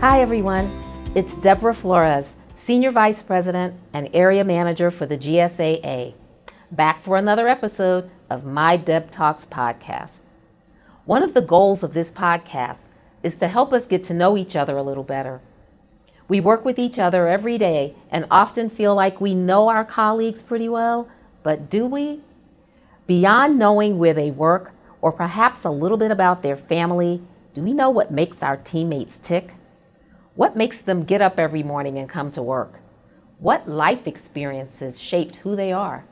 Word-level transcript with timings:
Hi, 0.00 0.22
everyone. 0.22 0.70
It's 1.16 1.36
Deborah 1.36 1.74
Flores, 1.74 2.36
Senior 2.54 2.92
Vice 2.92 3.20
President 3.20 3.74
and 3.92 4.08
Area 4.14 4.44
Manager 4.44 4.92
for 4.92 5.06
the 5.06 5.18
GSAA, 5.18 6.14
back 6.70 7.02
for 7.02 7.16
another 7.16 7.48
episode 7.48 8.08
of 8.30 8.44
My 8.44 8.76
Deb 8.76 9.10
Talks 9.10 9.44
podcast. 9.44 10.20
One 11.04 11.24
of 11.24 11.34
the 11.34 11.40
goals 11.40 11.82
of 11.82 11.94
this 11.94 12.12
podcast 12.12 12.82
is 13.24 13.38
to 13.38 13.48
help 13.48 13.72
us 13.72 13.88
get 13.88 14.04
to 14.04 14.14
know 14.14 14.36
each 14.36 14.54
other 14.54 14.76
a 14.76 14.84
little 14.84 15.02
better. 15.02 15.40
We 16.28 16.38
work 16.38 16.64
with 16.64 16.78
each 16.78 17.00
other 17.00 17.26
every 17.26 17.58
day 17.58 17.96
and 18.08 18.24
often 18.30 18.70
feel 18.70 18.94
like 18.94 19.20
we 19.20 19.34
know 19.34 19.66
our 19.66 19.84
colleagues 19.84 20.42
pretty 20.42 20.68
well, 20.68 21.08
but 21.42 21.68
do 21.68 21.86
we? 21.86 22.20
Beyond 23.08 23.58
knowing 23.58 23.98
where 23.98 24.14
they 24.14 24.30
work 24.30 24.70
or 25.00 25.10
perhaps 25.10 25.64
a 25.64 25.70
little 25.70 25.98
bit 25.98 26.12
about 26.12 26.44
their 26.44 26.56
family, 26.56 27.20
do 27.52 27.62
we 27.62 27.72
know 27.72 27.90
what 27.90 28.12
makes 28.12 28.44
our 28.44 28.58
teammates 28.58 29.18
tick? 29.18 29.54
What 30.38 30.54
makes 30.54 30.78
them 30.78 31.02
get 31.02 31.20
up 31.20 31.36
every 31.36 31.64
morning 31.64 31.98
and 31.98 32.08
come 32.08 32.30
to 32.30 32.42
work? 32.44 32.74
What 33.40 33.68
life 33.68 34.06
experiences 34.06 35.00
shaped 35.00 35.38
who 35.38 35.56
they 35.56 35.72
are? 35.72 36.04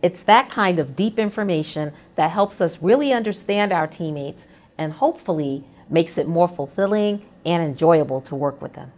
It's 0.00 0.22
that 0.22 0.48
kind 0.48 0.78
of 0.78 0.96
deep 0.96 1.18
information 1.18 1.92
that 2.16 2.30
helps 2.30 2.62
us 2.62 2.80
really 2.80 3.12
understand 3.12 3.70
our 3.70 3.86
teammates 3.86 4.46
and 4.78 4.94
hopefully 4.94 5.62
makes 5.90 6.16
it 6.16 6.26
more 6.26 6.48
fulfilling 6.48 7.20
and 7.44 7.62
enjoyable 7.62 8.22
to 8.22 8.34
work 8.34 8.62
with 8.62 8.72
them. 8.72 8.92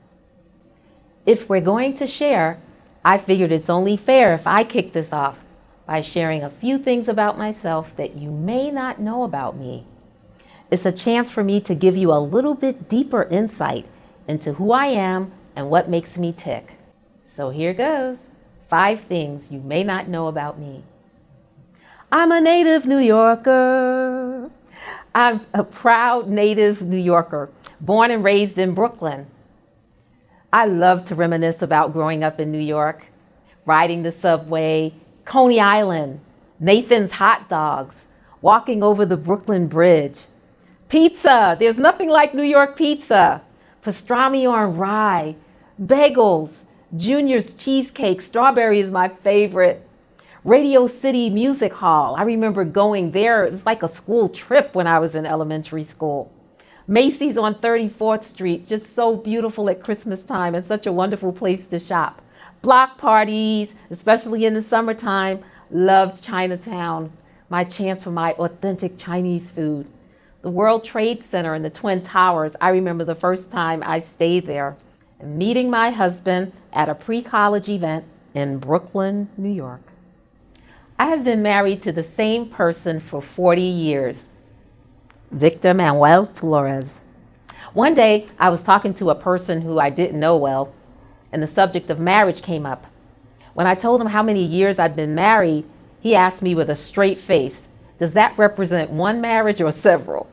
If 1.26 1.48
we're 1.48 1.60
going 1.60 1.94
to 1.94 2.06
share, 2.06 2.60
I 3.04 3.18
figured 3.18 3.50
it's 3.50 3.68
only 3.68 3.96
fair 3.96 4.32
if 4.32 4.46
I 4.46 4.62
kick 4.62 4.92
this 4.92 5.12
off 5.12 5.40
by 5.88 6.02
sharing 6.02 6.44
a 6.44 6.50
few 6.50 6.78
things 6.78 7.08
about 7.08 7.36
myself 7.36 7.96
that 7.96 8.14
you 8.14 8.30
may 8.30 8.70
not 8.70 9.00
know 9.00 9.24
about 9.24 9.56
me. 9.56 9.88
It's 10.70 10.86
a 10.86 10.92
chance 10.92 11.32
for 11.32 11.42
me 11.42 11.60
to 11.62 11.74
give 11.74 11.96
you 11.96 12.12
a 12.12 12.22
little 12.22 12.54
bit 12.54 12.88
deeper 12.88 13.24
insight 13.24 13.86
into 14.28 14.54
who 14.54 14.72
I 14.72 14.86
am 14.86 15.32
and 15.56 15.70
what 15.70 15.88
makes 15.88 16.16
me 16.16 16.32
tick. 16.32 16.74
So 17.26 17.50
here 17.50 17.74
goes 17.74 18.18
five 18.68 19.02
things 19.02 19.50
you 19.50 19.60
may 19.60 19.84
not 19.84 20.08
know 20.08 20.28
about 20.28 20.58
me. 20.58 20.82
I'm 22.10 22.32
a 22.32 22.40
native 22.40 22.86
New 22.86 22.98
Yorker. 22.98 24.50
I'm 25.14 25.46
a 25.52 25.64
proud 25.64 26.28
native 26.28 26.82
New 26.82 26.96
Yorker, 26.96 27.50
born 27.80 28.10
and 28.10 28.24
raised 28.24 28.58
in 28.58 28.74
Brooklyn. 28.74 29.26
I 30.52 30.66
love 30.66 31.04
to 31.06 31.14
reminisce 31.14 31.62
about 31.62 31.92
growing 31.92 32.24
up 32.24 32.40
in 32.40 32.50
New 32.50 32.58
York, 32.58 33.06
riding 33.64 34.02
the 34.02 34.10
subway, 34.10 34.94
Coney 35.24 35.60
Island, 35.60 36.20
Nathan's 36.60 37.12
hot 37.12 37.48
dogs, 37.48 38.06
walking 38.40 38.82
over 38.82 39.04
the 39.04 39.16
Brooklyn 39.16 39.66
Bridge. 39.66 40.20
Pizza, 40.88 41.56
there's 41.58 41.78
nothing 41.78 42.08
like 42.08 42.34
New 42.34 42.42
York 42.42 42.76
pizza 42.76 43.42
pastrami 43.82 44.48
on 44.48 44.76
rye, 44.76 45.34
bagels, 45.82 46.62
Junior's 46.96 47.54
cheesecake, 47.54 48.20
strawberry 48.20 48.78
is 48.78 48.90
my 48.90 49.08
favorite. 49.08 49.88
Radio 50.44 50.86
City 50.86 51.30
Music 51.30 51.72
Hall. 51.72 52.16
I 52.16 52.24
remember 52.24 52.64
going 52.64 53.12
there. 53.12 53.46
It 53.46 53.52
was 53.52 53.64
like 53.64 53.82
a 53.82 53.88
school 53.88 54.28
trip 54.28 54.74
when 54.74 54.86
I 54.86 54.98
was 54.98 55.14
in 55.14 55.24
elementary 55.24 55.84
school. 55.84 56.32
Macy's 56.88 57.38
on 57.38 57.54
34th 57.54 58.24
Street, 58.24 58.66
just 58.66 58.94
so 58.94 59.16
beautiful 59.16 59.70
at 59.70 59.84
Christmas 59.84 60.22
time 60.22 60.54
and 60.54 60.64
such 60.64 60.86
a 60.86 60.92
wonderful 60.92 61.32
place 61.32 61.66
to 61.68 61.78
shop. 61.78 62.20
Block 62.60 62.98
parties, 62.98 63.74
especially 63.90 64.44
in 64.44 64.54
the 64.54 64.62
summertime. 64.62 65.42
Loved 65.70 66.22
Chinatown. 66.22 67.12
My 67.48 67.64
chance 67.64 68.02
for 68.02 68.10
my 68.10 68.32
authentic 68.32 68.98
Chinese 68.98 69.50
food 69.50 69.86
the 70.42 70.50
World 70.50 70.82
Trade 70.82 71.22
Center 71.22 71.54
and 71.54 71.64
the 71.64 71.70
Twin 71.70 72.02
Towers. 72.02 72.54
I 72.60 72.70
remember 72.70 73.04
the 73.04 73.14
first 73.14 73.50
time 73.50 73.82
I 73.86 74.00
stayed 74.00 74.46
there, 74.46 74.76
meeting 75.22 75.70
my 75.70 75.90
husband 75.90 76.52
at 76.72 76.88
a 76.88 76.94
pre 76.94 77.22
college 77.22 77.68
event 77.68 78.04
in 78.34 78.58
Brooklyn, 78.58 79.28
New 79.36 79.52
York. 79.52 79.82
I 80.98 81.06
have 81.06 81.24
been 81.24 81.42
married 81.42 81.80
to 81.82 81.92
the 81.92 82.02
same 82.02 82.48
person 82.48 82.98
for 82.98 83.22
40 83.22 83.62
years, 83.62 84.28
Victor 85.30 85.74
Manuel 85.74 86.26
Flores. 86.26 87.00
One 87.72 87.94
day, 87.94 88.28
I 88.38 88.50
was 88.50 88.62
talking 88.62 88.94
to 88.94 89.10
a 89.10 89.14
person 89.14 89.62
who 89.62 89.78
I 89.78 89.90
didn't 89.90 90.20
know 90.20 90.36
well, 90.36 90.74
and 91.30 91.42
the 91.42 91.46
subject 91.46 91.90
of 91.90 91.98
marriage 91.98 92.42
came 92.42 92.66
up. 92.66 92.86
When 93.54 93.66
I 93.66 93.74
told 93.74 94.00
him 94.00 94.08
how 94.08 94.22
many 94.22 94.42
years 94.44 94.78
I'd 94.78 94.96
been 94.96 95.14
married, 95.14 95.64
he 96.00 96.14
asked 96.14 96.42
me 96.42 96.54
with 96.54 96.68
a 96.68 96.74
straight 96.74 97.20
face, 97.20 97.68
Does 97.98 98.12
that 98.14 98.36
represent 98.36 98.90
one 98.90 99.20
marriage 99.20 99.60
or 99.60 99.70
several? 99.70 100.28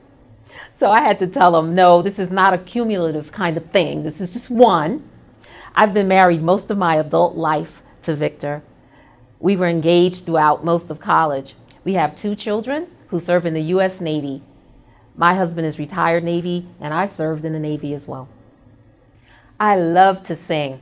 So 0.74 0.92
I 0.92 1.02
had 1.02 1.20
to 1.20 1.28
tell 1.28 1.58
him, 1.58 1.76
no, 1.76 2.02
this 2.02 2.20
is 2.20 2.32
not 2.32 2.54
a 2.54 2.58
cumulative 2.58 3.32
kind 3.32 3.58
of 3.58 3.70
thing. 3.72 4.04
This 4.04 4.22
is 4.22 4.32
just 4.32 4.50
one. 4.50 5.08
I've 5.76 5.94
been 5.94 6.08
married 6.08 6.42
most 6.42 6.72
of 6.72 6.78
my 6.78 6.96
adult 6.96 7.36
life 7.36 7.82
to 8.04 8.16
Victor. 8.16 8.64
We 9.40 9.56
were 9.56 9.68
engaged 9.68 10.26
throughout 10.26 10.66
most 10.66 10.90
of 10.90 11.00
college. 11.00 11.56
We 11.84 11.94
have 11.94 12.16
two 12.16 12.36
children 12.36 12.88
who 13.08 13.20
serve 13.20 13.46
in 13.46 13.54
the 13.54 13.62
U.S. 13.62 14.02
Navy. 14.02 14.42
My 15.16 15.34
husband 15.34 15.68
is 15.68 15.80
retired 15.80 16.24
Navy, 16.24 16.66
and 16.80 16.94
I 16.94 17.06
served 17.06 17.46
in 17.46 17.54
the 17.54 17.60
Navy 17.60 17.94
as 17.94 18.08
well. 18.08 18.30
I 19.60 19.76
love 19.76 20.24
to 20.24 20.36
sing. 20.36 20.80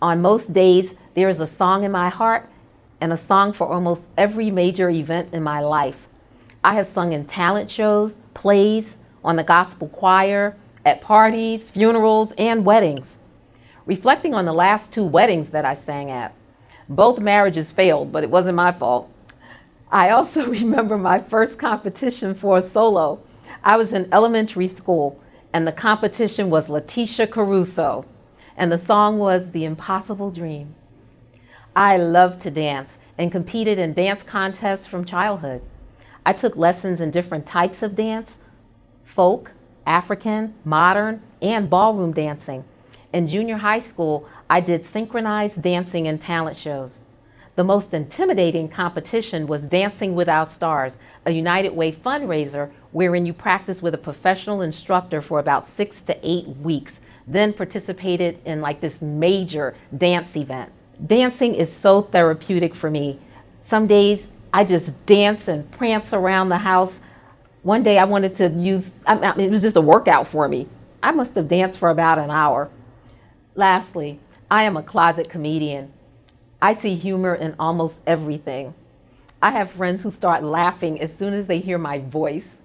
On 0.00 0.22
most 0.22 0.52
days, 0.52 0.94
there 1.14 1.28
is 1.28 1.40
a 1.40 1.46
song 1.46 1.84
in 1.84 1.92
my 1.92 2.08
heart 2.08 2.48
and 3.00 3.12
a 3.12 3.16
song 3.16 3.52
for 3.52 3.66
almost 3.66 4.06
every 4.16 4.50
major 4.50 4.88
event 4.88 5.34
in 5.34 5.42
my 5.42 5.60
life. 5.60 6.08
I 6.64 6.72
have 6.74 6.86
sung 6.86 7.12
in 7.12 7.26
talent 7.26 7.70
shows, 7.70 8.16
plays, 8.32 8.96
on 9.22 9.36
the 9.36 9.44
gospel 9.44 9.88
choir, 9.88 10.56
at 10.82 11.02
parties, 11.02 11.68
funerals, 11.68 12.32
and 12.38 12.64
weddings. 12.64 13.18
Reflecting 13.84 14.32
on 14.32 14.46
the 14.46 14.52
last 14.52 14.90
two 14.90 15.04
weddings 15.04 15.50
that 15.50 15.66
I 15.66 15.74
sang 15.74 16.10
at, 16.10 16.34
both 16.88 17.18
marriages 17.18 17.70
failed, 17.70 18.12
but 18.12 18.24
it 18.24 18.30
wasn't 18.30 18.56
my 18.56 18.72
fault. 18.72 19.10
I 19.92 20.08
also 20.08 20.46
remember 20.50 20.96
my 20.96 21.20
first 21.20 21.58
competition 21.58 22.34
for 22.34 22.56
a 22.56 22.62
solo. 22.62 23.20
I 23.62 23.76
was 23.76 23.92
in 23.92 24.08
elementary 24.10 24.68
school, 24.68 25.20
and 25.52 25.66
the 25.66 25.72
competition 25.72 26.48
was 26.48 26.70
Letitia 26.70 27.26
Caruso, 27.26 28.06
and 28.56 28.72
the 28.72 28.78
song 28.78 29.18
was 29.18 29.50
The 29.50 29.66
Impossible 29.66 30.30
Dream. 30.30 30.74
I 31.76 31.98
loved 31.98 32.40
to 32.42 32.50
dance 32.50 32.98
and 33.18 33.30
competed 33.30 33.78
in 33.78 33.92
dance 33.92 34.22
contests 34.22 34.86
from 34.86 35.04
childhood. 35.04 35.60
I 36.26 36.32
took 36.32 36.56
lessons 36.56 37.00
in 37.00 37.10
different 37.10 37.46
types 37.46 37.82
of 37.82 37.94
dance, 37.94 38.38
folk, 39.04 39.52
African, 39.86 40.54
modern, 40.64 41.22
and 41.42 41.68
ballroom 41.68 42.12
dancing. 42.12 42.64
In 43.12 43.28
junior 43.28 43.58
high 43.58 43.78
school, 43.78 44.28
I 44.48 44.60
did 44.60 44.84
synchronized 44.84 45.62
dancing 45.62 46.08
and 46.08 46.20
talent 46.20 46.56
shows. 46.56 47.00
The 47.56 47.62
most 47.62 47.94
intimidating 47.94 48.68
competition 48.68 49.46
was 49.46 49.62
Dancing 49.62 50.16
Without 50.16 50.50
Stars, 50.50 50.98
a 51.24 51.30
United 51.30 51.74
Way 51.74 51.92
fundraiser 51.92 52.72
wherein 52.90 53.26
you 53.26 53.32
practice 53.32 53.80
with 53.80 53.94
a 53.94 53.98
professional 53.98 54.62
instructor 54.62 55.22
for 55.22 55.38
about 55.38 55.68
six 55.68 56.00
to 56.02 56.18
eight 56.22 56.48
weeks, 56.48 57.00
then 57.28 57.52
participated 57.52 58.38
in 58.44 58.60
like 58.60 58.80
this 58.80 59.00
major 59.00 59.76
dance 59.96 60.36
event. 60.36 60.72
Dancing 61.06 61.54
is 61.54 61.72
so 61.72 62.02
therapeutic 62.02 62.74
for 62.74 62.90
me. 62.90 63.20
Some 63.60 63.86
days 63.86 64.26
I 64.54 64.64
just 64.64 65.04
dance 65.04 65.48
and 65.48 65.68
prance 65.72 66.12
around 66.12 66.48
the 66.48 66.58
house 66.58 67.00
one 67.64 67.82
day 67.82 67.98
I 67.98 68.04
wanted 68.04 68.36
to 68.36 68.50
use, 68.50 68.90
I 69.06 69.14
mean, 69.14 69.48
it 69.48 69.50
was 69.50 69.62
just 69.62 69.76
a 69.76 69.80
workout 69.80 70.28
for 70.28 70.46
me. 70.46 70.68
I 71.02 71.12
must 71.12 71.34
have 71.34 71.48
danced 71.48 71.78
for 71.78 71.88
about 71.88 72.18
an 72.18 72.30
hour. 72.30 72.70
Lastly, 73.54 74.20
I 74.50 74.64
am 74.64 74.76
a 74.76 74.82
closet 74.82 75.30
comedian. 75.30 75.90
I 76.60 76.74
see 76.74 76.94
humor 76.94 77.34
in 77.34 77.56
almost 77.58 78.02
everything. 78.06 78.74
I 79.40 79.50
have 79.52 79.72
friends 79.72 80.02
who 80.02 80.10
start 80.10 80.44
laughing 80.44 81.00
as 81.00 81.16
soon 81.16 81.32
as 81.32 81.46
they 81.46 81.58
hear 81.58 81.78
my 81.78 82.00
voice. 82.00 82.62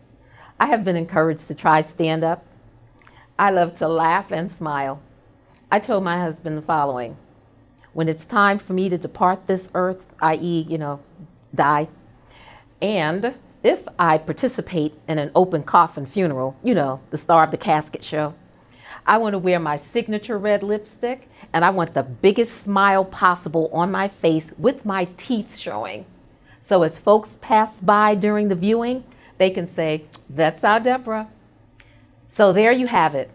I 0.59 0.65
have 0.65 0.83
been 0.83 0.97
encouraged 0.97 1.47
to 1.47 1.55
try 1.55 1.79
stand 1.79 2.25
up. 2.25 2.45
I 3.39 3.51
love 3.51 3.77
to 3.77 3.87
laugh 3.87 4.33
and 4.33 4.51
smile. 4.51 5.01
I 5.71 5.79
told 5.79 6.03
my 6.03 6.19
husband 6.19 6.57
the 6.57 6.61
following 6.61 7.15
When 7.93 8.09
it's 8.09 8.25
time 8.25 8.59
for 8.59 8.73
me 8.73 8.89
to 8.89 8.97
depart 8.97 9.47
this 9.47 9.69
earth, 9.73 10.03
i.e., 10.21 10.65
you 10.69 10.77
know, 10.77 10.99
die, 11.53 11.87
and 12.81 13.35
if 13.63 13.87
I 13.97 14.17
participate 14.17 14.95
in 15.07 15.19
an 15.19 15.31
open 15.35 15.63
coffin 15.63 16.05
funeral, 16.05 16.55
you 16.63 16.73
know, 16.73 17.01
the 17.09 17.17
star 17.17 17.43
of 17.43 17.51
the 17.51 17.57
casket 17.57 18.03
show, 18.03 18.33
I 19.05 19.17
want 19.17 19.33
to 19.33 19.39
wear 19.39 19.59
my 19.59 19.75
signature 19.75 20.37
red 20.37 20.63
lipstick 20.63 21.27
and 21.51 21.65
I 21.65 21.71
want 21.71 21.93
the 21.93 22.03
biggest 22.03 22.61
smile 22.61 23.03
possible 23.03 23.69
on 23.73 23.91
my 23.91 24.07
face 24.07 24.53
with 24.57 24.85
my 24.85 25.05
teeth 25.17 25.57
showing. 25.57 26.05
So 26.65 26.83
as 26.83 26.99
folks 26.99 27.37
pass 27.41 27.81
by 27.81 28.15
during 28.15 28.47
the 28.47 28.55
viewing, 28.55 29.03
they 29.37 29.49
can 29.49 29.67
say, 29.67 30.05
That's 30.29 30.63
our 30.63 30.79
Deborah. 30.79 31.27
So 32.29 32.53
there 32.53 32.71
you 32.71 32.87
have 32.87 33.15
it. 33.15 33.31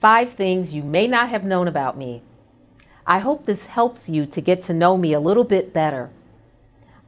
Five 0.00 0.32
things 0.32 0.74
you 0.74 0.82
may 0.82 1.06
not 1.06 1.28
have 1.28 1.44
known 1.44 1.68
about 1.68 1.96
me. 1.96 2.22
I 3.06 3.20
hope 3.20 3.46
this 3.46 3.66
helps 3.66 4.08
you 4.08 4.26
to 4.26 4.40
get 4.40 4.62
to 4.64 4.74
know 4.74 4.96
me 4.96 5.12
a 5.12 5.20
little 5.20 5.44
bit 5.44 5.72
better. 5.72 6.10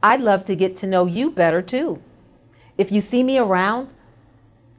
I'd 0.03 0.19
love 0.19 0.43
to 0.45 0.55
get 0.55 0.75
to 0.77 0.87
know 0.87 1.05
you 1.05 1.31
better 1.31 1.61
too. 1.61 2.01
If 2.77 2.91
you 2.91 2.99
see 2.99 3.23
me 3.23 3.37
around, 3.37 3.93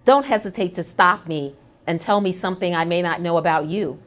don't 0.04 0.26
hesitate 0.26 0.74
to 0.74 0.82
stop 0.82 1.26
me 1.26 1.54
and 1.86 1.98
tell 1.98 2.20
me 2.20 2.32
something 2.32 2.74
I 2.74 2.84
may 2.84 3.00
not 3.00 3.22
know 3.22 3.38
about 3.38 3.66
you. 3.66 3.98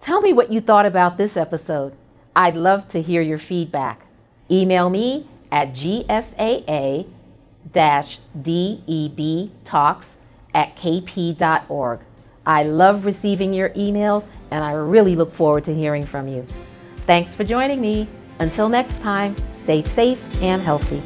Tell 0.00 0.22
me 0.22 0.32
what 0.32 0.50
you 0.50 0.62
thought 0.62 0.86
about 0.86 1.18
this 1.18 1.36
episode. 1.36 1.92
I'd 2.34 2.56
love 2.56 2.88
to 2.88 3.02
hear 3.02 3.20
your 3.20 3.38
feedback. 3.38 4.06
Email 4.50 4.88
me 4.88 5.28
at 5.50 5.74
gsaa 5.74 7.06
debtalks 7.70 8.16
at 10.54 10.76
kp.org. 10.76 12.00
I 12.44 12.64
love 12.64 13.04
receiving 13.04 13.54
your 13.54 13.70
emails 13.70 14.26
and 14.50 14.64
I 14.64 14.72
really 14.72 15.16
look 15.16 15.32
forward 15.32 15.64
to 15.66 15.74
hearing 15.74 16.06
from 16.06 16.28
you. 16.28 16.46
Thanks 17.06 17.34
for 17.34 17.44
joining 17.44 17.80
me. 17.80 18.08
Until 18.38 18.68
next 18.68 19.00
time, 19.00 19.36
stay 19.52 19.82
safe 19.82 20.20
and 20.42 20.62
healthy. 20.62 21.02